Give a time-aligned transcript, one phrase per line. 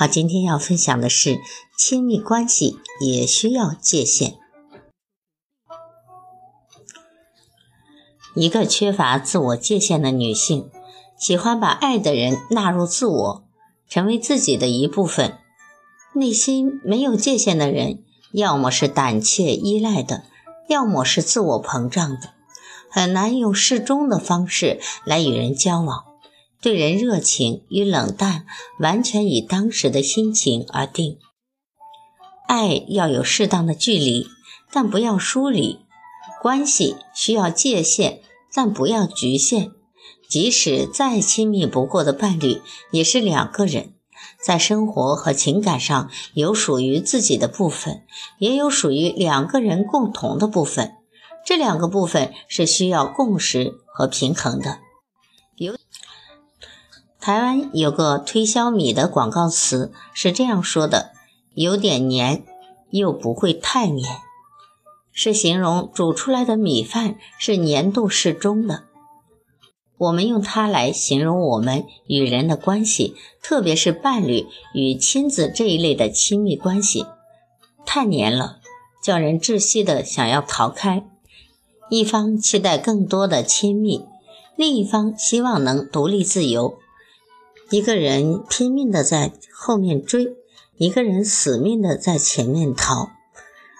[0.00, 1.40] 好，今天要分享的是
[1.76, 4.38] 亲密关系也需要界限。
[8.36, 10.70] 一个缺乏自我界限的女性，
[11.18, 13.44] 喜欢把爱的人纳入自我，
[13.88, 15.36] 成为自己的一部分。
[16.14, 20.22] 内心没有界限的人，要么是胆怯依赖的，
[20.68, 22.34] 要么是自我膨胀的，
[22.88, 26.04] 很难用适中的方式来与人交往。
[26.60, 28.44] 对人热情与冷淡，
[28.80, 31.18] 完全以当时的心情而定。
[32.48, 34.26] 爱要有适当的距离，
[34.72, 35.80] 但不要疏离；
[36.42, 38.20] 关系需要界限，
[38.52, 39.70] 但不要局限。
[40.28, 43.94] 即使再亲密不过的伴侣，也是两个人，
[44.44, 48.02] 在生活和情感上有属于自己的部分，
[48.38, 50.96] 也有属于两个人共同的部分。
[51.46, 54.80] 这两个部分是需要共识和平衡的。
[57.28, 61.10] 台湾有个推销米的广告词是这样说的
[61.52, 62.42] ：“有点黏，
[62.88, 64.16] 又不会太黏。”
[65.12, 68.84] 是形容煮出来的米饭是粘度适中的。
[69.98, 77.04] 我们用它来形容我们与人的关系，特别是伴侣与亲子这一类的亲密关系，
[77.84, 78.60] 太黏了，
[79.02, 81.06] 叫人窒息的想要逃开。
[81.90, 84.06] 一方期待更多的亲密，
[84.56, 86.78] 另一方希望能独立自由。
[87.70, 90.36] 一个人拼命的在后面追，
[90.78, 93.10] 一个人死命的在前面逃，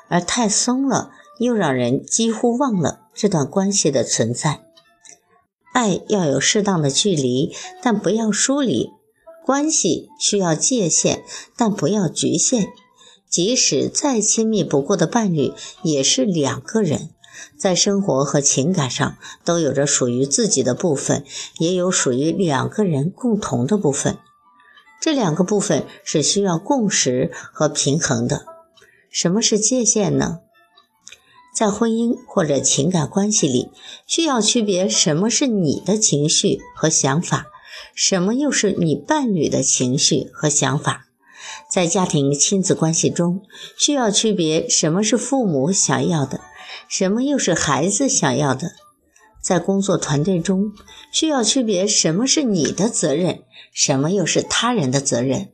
[0.08, 4.60] 而太松了，又让人几乎忘了这段关系的存在。
[5.72, 8.92] 爱要有适当的距离，但不要疏离；
[9.46, 11.22] 关系需要界限，
[11.56, 12.68] 但不要局限。
[13.30, 17.10] 即使再亲密不过的伴侣，也是两个人。
[17.56, 21.24] 在生活和情感上都有着属于自己的部分，
[21.58, 24.18] 也有属于两个人共同的部分。
[25.00, 28.44] 这两个部分是需要共识和平衡的。
[29.10, 30.40] 什么是界限呢？
[31.54, 33.70] 在婚姻或者情感关系里，
[34.06, 37.46] 需要区别什么是你的情绪和想法，
[37.94, 41.06] 什么又是你伴侣的情绪和想法。
[41.70, 43.42] 在家庭亲子关系中，
[43.76, 46.40] 需要区别什么是父母想要的。
[46.88, 48.72] 什么又是孩子想要的？
[49.40, 50.72] 在工作团队中，
[51.12, 53.42] 需要区别什么是你的责任，
[53.72, 55.48] 什么又是他人的责任。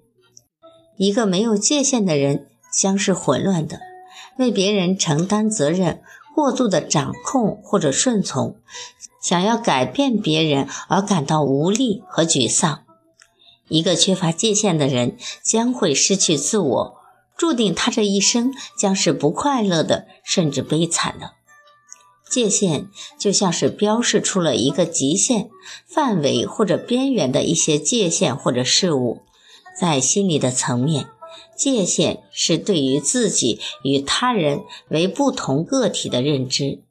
[0.97, 3.81] 一个没有界限的人将是混乱的，
[4.39, 6.03] 为别人承担责任，
[6.35, 8.57] 过度的掌控或者顺从，
[9.21, 12.85] 想要改变别人而感到无力和沮丧。
[13.69, 17.04] 一个缺乏界限的人将会失去自我。
[17.37, 21.33] 注定他这一生将是不快乐的，甚至悲惨的。
[22.31, 25.51] 界限就像是标示出了一个极限
[25.87, 29.23] 范围或者边缘的一些界限或者事物。
[29.79, 31.09] 在心理的层面，
[31.57, 36.83] 界限是对于自己与他人为不同个体的认知。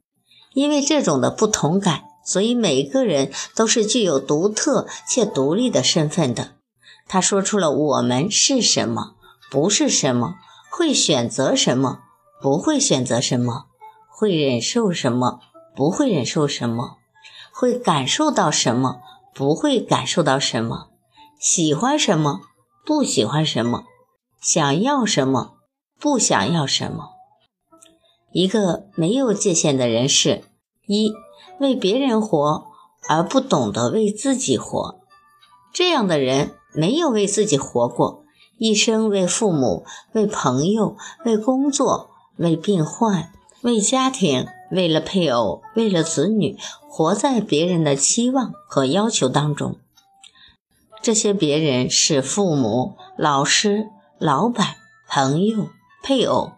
[0.53, 6.55] 因为这种的不同感，所以每个人都是具有独特且独立的身份的。
[7.07, 9.15] 他说出了我们是什么。
[9.53, 10.37] 不是什么
[10.71, 11.99] 会选择什么，
[12.41, 13.65] 不会选择什么，
[14.09, 15.41] 会忍受什么，
[15.75, 16.97] 不会忍受什么，
[17.53, 20.89] 会感受到什么，不会感受到什么，
[21.39, 22.41] 喜欢什么，
[22.83, 23.83] 不喜欢什么，
[24.41, 25.57] 想要什么，
[25.99, 27.11] 不想要什么。
[28.31, 30.45] 一个没有界限的人是：
[30.88, 31.13] 一
[31.59, 32.65] 为别人活
[33.07, 34.99] 而不懂得为自己活，
[35.71, 38.22] 这样的人没有为自己活过。
[38.57, 40.95] 一生为父母、为朋友、
[41.25, 46.57] 为工作、为病患、为家庭、为了配偶、为了子女，
[46.89, 49.77] 活在别人的期望和要求当中。
[51.01, 53.88] 这些别人是父母、老师、
[54.19, 54.75] 老板、
[55.09, 55.67] 朋友、
[56.01, 56.53] 配偶，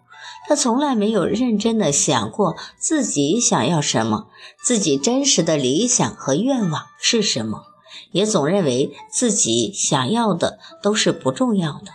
[0.48, 4.28] 他从来没有认真的想过自己想要什么，
[4.64, 7.64] 自己真实的理想和愿望是什么。
[8.16, 11.92] 也总认为自己想要的都是不重要的，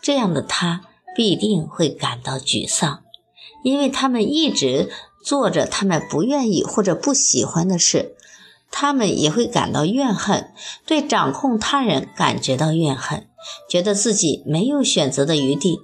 [0.00, 0.82] 这样的他
[1.16, 3.02] 必定会感到沮丧，
[3.64, 4.92] 因为他们一直
[5.24, 8.14] 做着他们不愿意或者不喜欢的事，
[8.70, 10.52] 他们也会感到怨恨，
[10.86, 13.26] 对掌控他人感觉到怨恨，
[13.68, 15.80] 觉得自己没有选择的余地。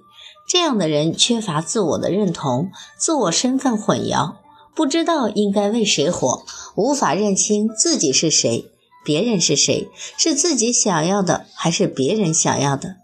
[0.49, 4.37] 这样的人缺乏自我的认同，自我身份混淆，
[4.77, 6.45] 不知道应该为谁活，
[6.77, 8.71] 无法认清自己是谁，
[9.05, 9.89] 别人是谁，
[10.19, 12.97] 是自己想要的还是别人想要的。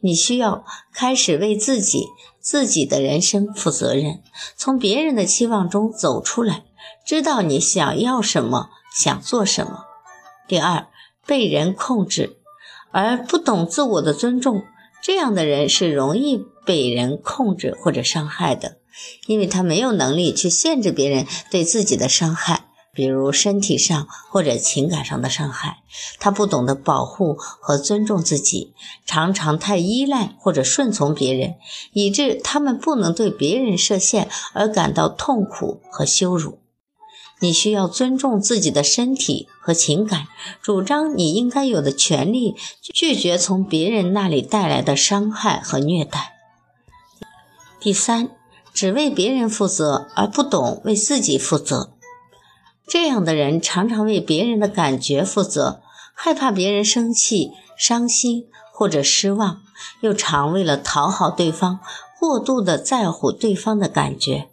[0.00, 2.06] 你需要开始为自己、
[2.40, 4.22] 自己的人生负责任，
[4.56, 6.64] 从别人的期望中走出来，
[7.06, 8.70] 知道你想要什么。
[8.94, 9.86] 想做什么？
[10.46, 10.88] 第二，
[11.26, 12.36] 被人控制
[12.90, 14.64] 而不懂自我的尊重，
[15.02, 18.76] 这样的人是容易被人控制或者伤害的，
[19.26, 25.78] 因为他没有能力去限制别人对自己的伤害，比如身体上或者情感上的伤害。
[26.18, 28.74] 他不懂得保护和尊重自己，
[29.06, 31.54] 常常太依赖或者顺从别人，
[31.92, 36.58] 以致他们不能对别人设限而感到痛苦和羞辱。
[37.40, 40.28] 你需要尊重自己的身体和情感，
[40.62, 46.34] 主张你应该有的权利，拒绝从别人那里带来的伤害和虐待。
[47.80, 48.30] 第三，
[48.72, 51.94] 只为别人负责而不懂为自己负责，
[52.92, 55.80] 这样的人常常为别人的感觉负责，
[56.12, 59.62] 害怕别人生气、伤心或者失望，
[60.02, 61.80] 又常为了讨好对方，
[62.20, 64.50] 过度的在乎对方的感觉。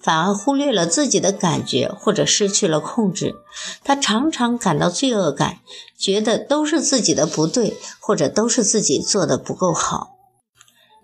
[0.00, 3.34] 反而忽略了自己的感觉，或者失去了控制。
[3.82, 5.58] 他常常感到罪恶感，
[5.98, 10.18] 觉得都是自己的不对，或者都是自己做的不够好。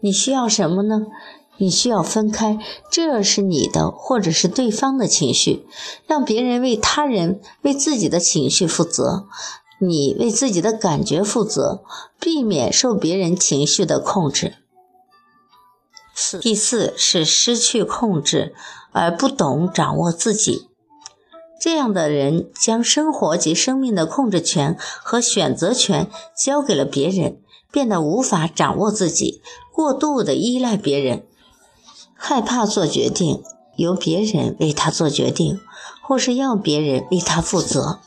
[0.00, 1.06] 你需要什么呢？
[1.58, 2.58] 你需要分开，
[2.90, 5.66] 这是你的，或者是对方的情绪，
[6.06, 9.26] 让别人为他人为自己的情绪负责，
[9.80, 11.82] 你为自己的感觉负责，
[12.18, 14.54] 避免受别人情绪的控制。
[16.14, 18.54] 四第四是失去控制。
[18.90, 20.66] 而不懂掌握自己，
[21.60, 27.38] 这样的人将生活及生命的控制权和选择权交给了别人，
[27.70, 31.27] 变得无法掌握自己，过度的依赖别人，
[32.20, 33.42] 害怕做决定，
[33.76, 35.60] 由别人为他做决定，
[36.02, 38.00] 或是要别人为他负责，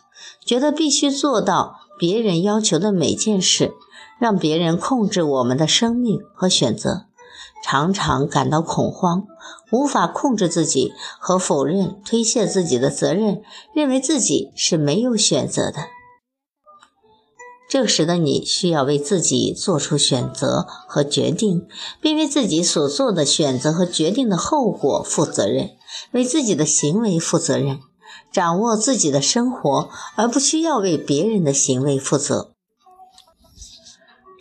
[0.46, 3.72] 觉得必须做到别人要求的每件事，
[4.20, 7.06] 让别人控制我们的生命和选择。
[7.64, 9.28] 常常感到恐慌，
[9.72, 13.42] 无法控制自己和否认、推卸自己的责任，
[13.74, 15.78] 认为自己是没有选择的。
[17.72, 21.70] 这时的你需要为自己做出选择和决定，
[22.02, 25.70] 并为自己所做的选择和决定的后果负责任，
[26.12, 27.80] 为自己的行为负责任，
[28.30, 29.88] 掌握自己的生活，
[30.18, 32.52] 而不需要为别人的行为负责。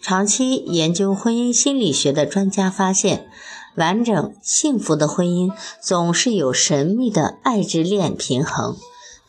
[0.02, 3.30] 长期研究婚姻心理学的专家发现，
[3.76, 8.76] 完整幸福的婚姻总是有神秘的爱之链平衡。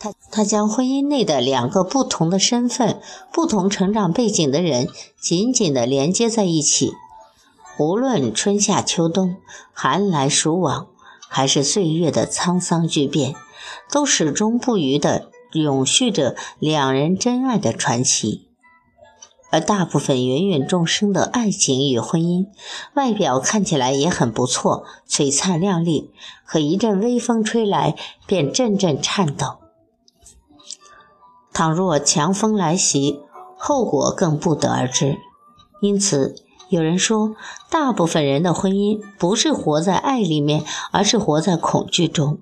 [0.01, 3.00] 他他将婚姻内的两个不同的身份、
[3.31, 4.88] 不同成长背景的人
[5.19, 6.94] 紧紧地连接在一起。
[7.77, 9.36] 无论春夏秋冬、
[9.71, 10.88] 寒来暑往，
[11.27, 13.36] 还是岁月的沧桑巨变，
[13.92, 18.47] 都始终不渝地永续着两人真爱的传奇。
[19.51, 22.47] 而大部分芸芸众生的爱情与婚姻，
[22.95, 26.09] 外表看起来也很不错，璀璨亮丽，
[26.44, 27.95] 可一阵微风吹来，
[28.26, 29.60] 便阵阵颤抖。
[31.54, 33.20] 倘若强风来袭，
[33.58, 35.18] 后果更不得而知。
[35.81, 36.36] 因此，
[36.70, 37.36] 有人说，
[37.70, 42.40] 大部分人的婚姻不是活在爱里面，而是活在恐惧中。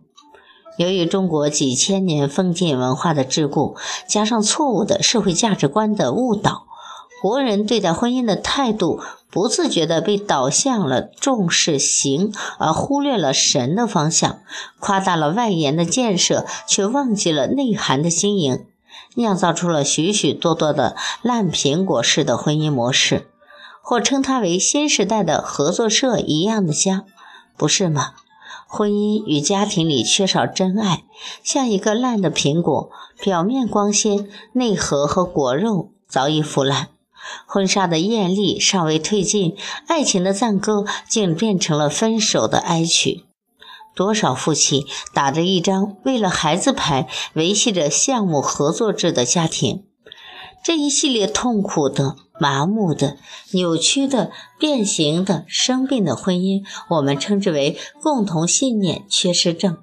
[0.77, 3.75] 由于中国几千年封建文化的桎梏，
[4.07, 6.67] 加上错误的社会价值观的误导。
[7.21, 14.39] 国人对待婚姻的态度，不自觉地被导向了重视形而忽略了神的方向，
[14.79, 18.65] 夸大了外延的建设，却忘记了内涵的经营，
[19.15, 23.27] 酿造出了许许多多的烂苹果式的婚姻模式，
[23.81, 27.05] 或称它为新时代的合作社一样的家，
[27.57, 28.13] 不是吗？
[28.67, 31.03] 婚姻与家庭里缺少真爱，
[31.43, 36.89] 像一个烂的苹果，表面光鲜，内核和果肉早已腐烂。
[37.47, 39.55] 婚纱的艳丽尚未褪尽，
[39.87, 43.25] 爱情的赞歌竟变成了分手的哀曲。
[43.95, 49.85] 多少夫妻打着一张为了孩子牌，维系着项目合作制的家庭？
[50.63, 53.17] 这一系列痛苦的、麻木的、
[53.51, 59.77] 扭曲的、变形的、生病的婚姻，我们称之为共同信念缺失症。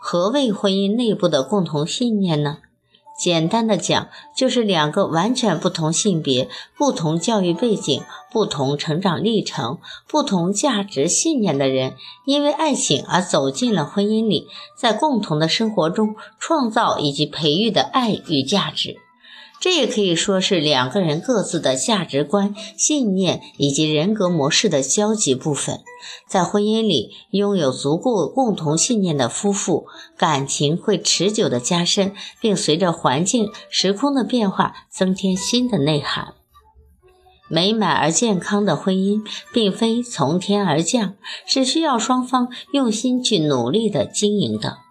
[0.00, 2.58] 何谓婚姻内部的共同信念呢？
[3.18, 11.94] 简单的讲，就是两个完全不同性别、不同教育背景、不同成长历程、不同价值信念的人，
[12.26, 19.05] 因为爱情而走进了婚姻里，在共同的生活中创造以及培育的爱与价值。
[19.58, 25.80] 这也可以说是两个人各自的价值观、信念以及人格模式的交集部分。
[26.28, 29.86] 在婚姻里，拥有足够共同信念的夫妇，
[30.16, 36.34] 感情会持久的加深，并随着环境、时空的变化，增添新的内涵。
[37.48, 41.14] 美满而健康的婚姻，并非从天而降，
[41.46, 44.85] 是需要双方用心去努力的经营的。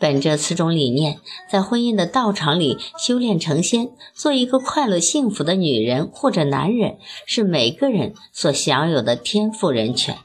[0.00, 1.18] 本着此种理念，
[1.50, 10.18] 在婚姻的道场里修炼成仙，做一个快乐幸福的女人或者男人，是每个人所享有的天赋人权。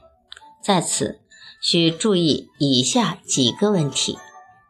[0.62, 1.20] 在此，
[1.60, 4.18] 需注意以下几个问题：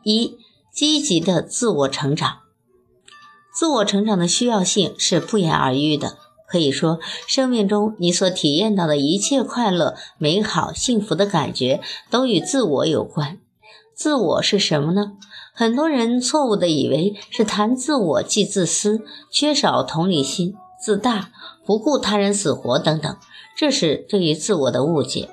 [0.03, 0.39] 一、
[0.73, 2.39] 积极的自我成长。
[3.55, 6.19] 自我成长的需要性是不言而喻的。
[6.47, 11.81] 可以说，生命中你所体验到的一切快乐、美好、幸福的感觉，
[12.11, 13.39] 都与自我有关。
[13.95, 15.13] 自我是什么呢？
[15.53, 21.31] 很多人错误的以为是谈自我即自私、缺少同理心、自大、
[21.65, 23.17] 不顾他人死活等等，
[23.57, 25.31] 这是对于自我的误解。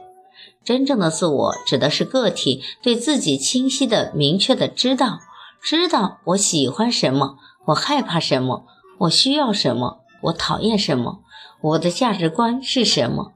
[0.64, 5.18] 真正的自我指的是个体对自己清晰的、明确的知道，
[5.60, 8.66] 知道我喜欢什么，我害怕什么，
[9.00, 11.22] 我需要什么，我讨厌什么，
[11.62, 13.32] 我的价值观是什么。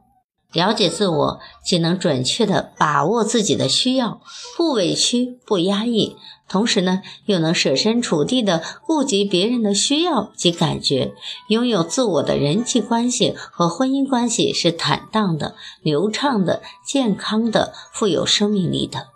[0.55, 4.21] 了解自我，既能准确地把握自己的需要，
[4.55, 6.15] 不委屈、不压抑，
[6.47, 11.13] 同时呢，又能设身处地地顾及别人的需要及感觉。
[11.49, 19.07] 拥有自我的人际关系和婚姻关系是坦荡的、流畅的、健康的、富有生命力的。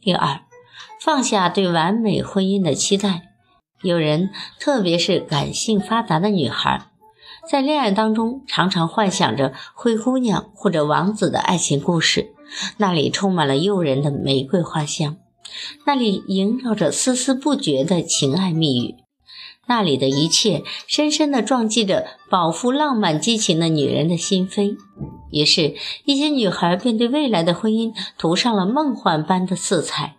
[0.00, 0.40] 第二，
[1.00, 3.22] 放下对完美婚姻的期待。
[3.82, 6.91] 有人，特别是感性发达的女孩。
[7.48, 12.32] 在恋爱当中，常常幻想着灰姑娘或者王子的爱情故事，
[12.76, 15.16] 那里充满了诱人的玫瑰花香，
[15.84, 18.94] 那里萦绕着丝丝不绝的情爱蜜语，
[19.66, 24.76] 那里的一切深深地撞击着饱腹浪漫激情的女人的心扉。
[25.32, 30.16] 于是，一些女孩便对未来的婚姻涂上了梦幻般的色彩。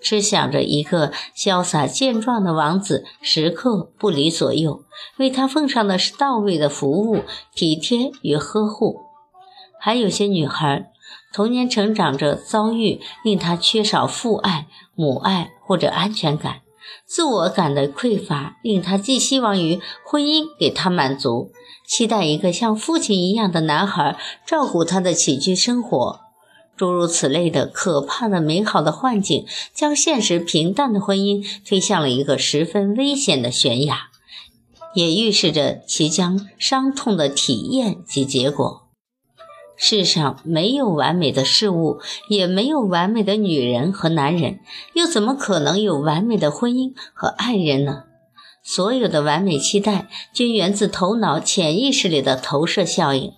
[0.00, 4.82] 只想着一个潇洒健壮的王子，时刻不离左右，
[5.18, 7.22] 为他奉上的是到位的服务、
[7.54, 9.00] 体贴与呵护。
[9.78, 10.90] 还有些女孩，
[11.32, 16.62] 童年成长着遭遇令她缺少父爱、母爱或者安全感，
[17.04, 21.52] 自我感的匮乏，令她寄希望于婚姻给她满足，
[21.86, 24.16] 期待一个像父亲一样的男孩
[24.46, 26.25] 照顾她的起居生活。
[26.76, 34.10] 诸如此类的可怕的美好的幻境，将现实平淡的婚姻推向了一个十分危险的悬崖，
[34.94, 38.82] 也预示着其将伤痛的体验及结果。
[39.78, 44.60] 世上没有完美的事物，也没有完美的女人和男人，
[44.94, 48.04] 又怎么可能有完美的婚姻和爱人呢？
[48.62, 53.32] 所有的完美期待，均源自头脑潜意识里的投射效应。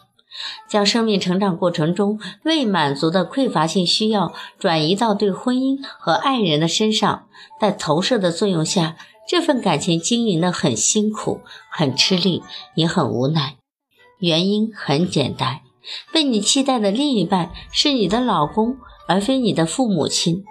[0.69, 7.27] 将生命成长过程中未满足的匮乏性需要转移到对婚姻和爱人的身上，
[7.61, 8.97] 在投射的作用下，
[9.29, 11.41] 这份感情经营的很辛苦、
[11.71, 12.43] 很吃力，
[12.75, 13.57] 也很无奈。
[14.19, 15.61] 原因很简单，
[16.13, 18.77] 被你期待的另一半是你的老公，
[19.07, 20.45] 而非你的父母亲，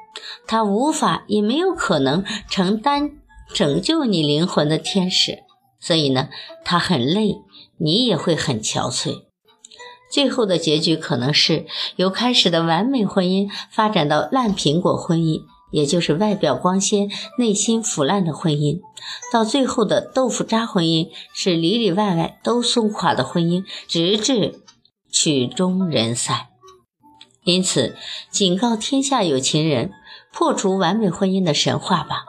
[0.48, 3.12] 他无法也没有可能承担
[3.54, 5.40] 拯救你灵魂的天使，
[5.80, 6.30] 所以呢，
[6.64, 7.36] 他很累，
[7.78, 9.27] 你也会很憔悴。
[10.10, 11.66] 最后的结局可能是
[11.98, 18.80] 由开始的完美婚姻发展到烂苹果婚姻，也就是外表光鲜、内心腐烂的婚姻；
[19.32, 24.62] 到最后的豆腐渣婚姻，是里里外外都松垮的婚姻，直至
[25.12, 26.48] 曲终人散。
[27.44, 27.96] 因此，
[28.30, 29.92] 警告天下有情人：
[30.34, 32.24] 破除完美婚姻的神话吧，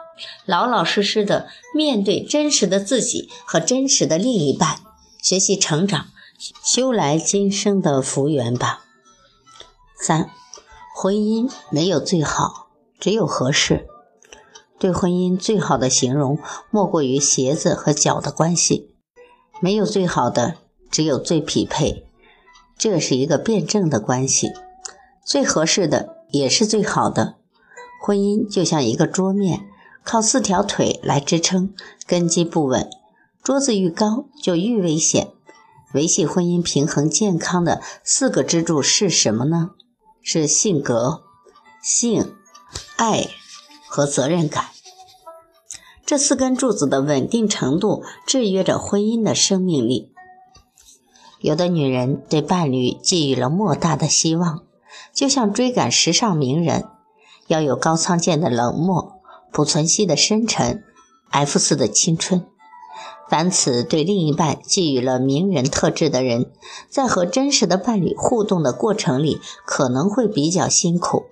[0.46, 4.78] 老老实实的面对真实的自己和真实的另一半，
[5.22, 6.08] 学习成长。
[6.38, 8.84] 修来今生的福缘吧。
[10.00, 10.30] 三，
[10.94, 12.68] 婚姻没有最好，
[13.00, 13.88] 只有合适。
[14.78, 16.38] 对婚姻最好的形容，
[16.70, 18.94] 莫过于鞋子和脚的关系。
[19.60, 20.54] 没有最好的，
[20.88, 22.06] 只有最匹配。
[22.76, 24.52] 这是一个辩证的关系。
[25.26, 27.34] 最合适的也是最好的。
[28.00, 29.66] 婚姻就像一个桌面，
[30.04, 31.74] 靠四条腿来支撑，
[32.06, 32.88] 根基不稳，
[33.42, 35.32] 桌子愈高就愈危险。
[35.94, 39.70] 维系婚姻平衡健康的四个支柱是什么呢？
[40.22, 41.22] 是性格、
[41.82, 42.34] 性、
[42.96, 43.28] 爱
[43.86, 44.66] 和责任感。
[46.04, 50.12] 这四根柱子的稳定程度制约着婚姻的生命力。
[51.40, 54.64] 有的女人对伴侣寄予了莫大的希望，
[55.14, 56.86] 就像追赶时尚名人，
[57.46, 59.20] 要有高仓健的冷漠，
[59.52, 60.82] 濮存昕的深沉
[61.30, 62.46] ，F 四的青春。
[63.28, 66.50] 凡此对另一半寄予了名人特质的人，
[66.88, 71.26] 在和真实的伴侣互动的过程里，可能会比较辛苦。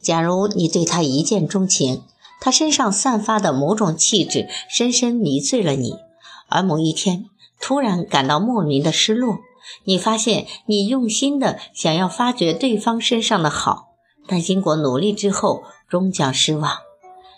[0.00, 2.02] 假如你对他一见钟情，
[2.40, 5.94] 他身上散发的某种气质深深迷醉了你，
[6.48, 7.26] 而某一天
[7.60, 9.40] 突然感到莫名的失落，
[9.84, 13.90] 你发现你用心的想要发掘对方身上的好，
[14.26, 16.78] 但经过努力之后终将失望，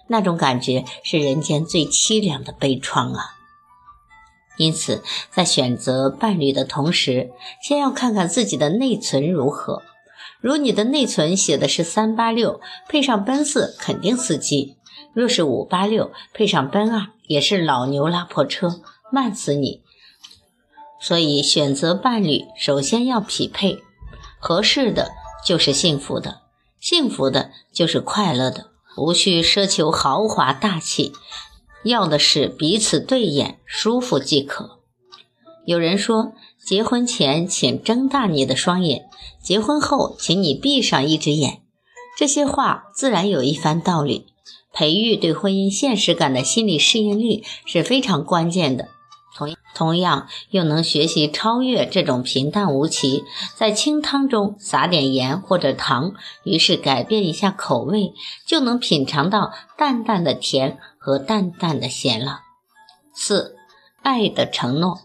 [0.07, 3.42] 那种感觉是人间最凄凉的悲怆啊！
[4.62, 9.83] 因此，在选择伴侣的同时，先要看看自己的内存如何。
[10.40, 14.76] 如你的内存写的是三八六，配上奔四，肯定司机；
[15.12, 19.83] 若是五八六，配上奔二，也是老牛拉破车，慢死你。
[21.00, 23.83] 所以，选择伴侣首先要匹配，
[24.38, 25.11] 合适的
[25.45, 26.42] 就是幸福的，
[26.78, 31.12] 幸福的就是快乐的，无需奢求豪华大气。
[31.85, 34.79] 要的是彼此对眼，舒服即可。
[35.65, 36.33] 有人说，
[36.65, 39.07] 结婚前请睁大你的双眼，
[39.43, 41.62] 结婚后请你闭上一只眼。
[42.19, 44.27] 这些话自然有一番道理。
[44.75, 48.89] 培育对婚姻现实感的心理适应力是非常关键的。
[49.35, 53.25] 同样，同样又能学习超越这种平淡无奇，
[53.57, 56.12] 在清汤中撒点盐或者糖，
[56.45, 58.12] 于是改变一下口味，
[58.47, 62.41] 就能品尝到淡淡的甜和淡淡的咸了。
[63.15, 63.57] 四，
[64.03, 65.01] 爱的承诺，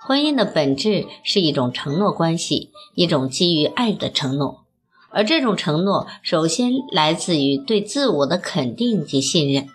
[0.00, 4.64] 婚姻的本质是一种承诺关系，一种基于爱的承诺，
[5.10, 9.68] 而这种承诺首先来自于对自我的肯定及信任。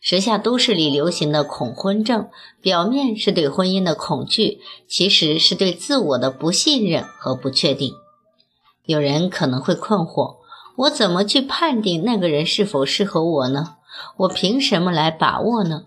[0.00, 2.28] 时下都市里流行的恐婚症，
[2.60, 7.94] 表面是对婚姻的恐惧，其实是对自我的不信任和不确定。
[8.86, 10.36] 有人可能会困惑：
[10.76, 13.76] 我怎么去判定那个人是否适合我呢？
[14.18, 15.86] 我凭什么来把握呢？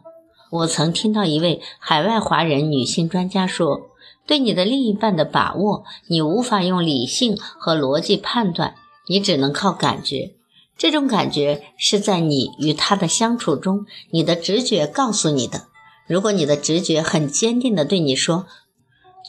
[0.51, 3.83] 我曾听到一位海外华人女性专家说
[4.27, 8.75] ：“对你的另一半的把握，你无法用理性和逻辑判断，
[9.07, 10.35] 你只能靠感觉。”
[10.81, 15.67] 这种感觉是在你与他的相处中，你的直觉告诉你的。
[16.07, 18.47] 如果你的直觉很坚定地对你说：“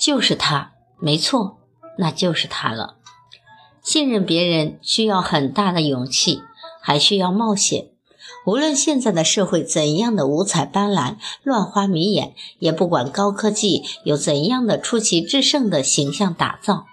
[0.01, 1.59] 就是他，没错，
[1.99, 2.97] 那就是他了。”
[3.85, 6.41] 信任别人需要很大的勇气，
[6.81, 7.89] 还需要冒险。
[8.47, 16.87] 无论现在的社会怎样的五彩斑斓、乱花迷眼，也不管高科技有怎样的出奇制胜的形象打造。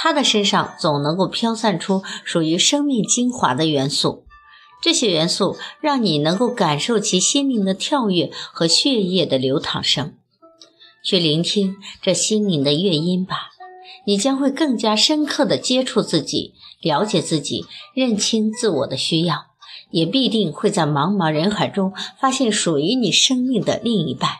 [0.00, 4.24] 他的身上总能够飘散出属于生命精华的元素，
[4.80, 10.14] 这些元素让你能够感受其心灵的跳跃和血液的流淌声。
[11.02, 13.50] 去聆听这心灵的乐音吧，
[14.06, 19.46] 你将会更加深刻地接触自己，了解自己，认清自我的需要，
[19.90, 24.30] 也必定会在茫茫人海中发现属于你生命的另一半。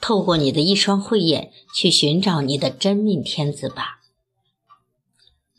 [0.00, 4.00] 透过你的一双慧眼，去寻找你的真命天子吧。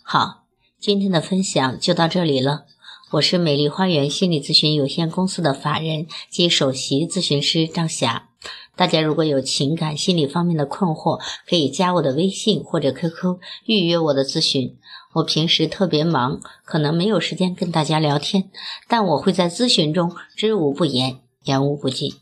[0.07, 0.43] 好，
[0.79, 2.67] 今天的分享就到这里了。
[3.13, 8.29] 我是美丽花园心理咨询有限公司的法人及首席咨询师张霞。
[8.75, 14.77] 大家如果有情感心理方面的困惑，可以加我的微信或者 QQ 预约我的咨询。
[15.15, 18.51] 我平时特别忙，可能没有时间跟大家聊天，
[18.87, 22.13] 但我会在咨询中知无不言，言无不尽。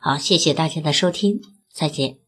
[0.00, 1.40] 好，谢谢大家的收听，
[1.72, 2.27] 再见。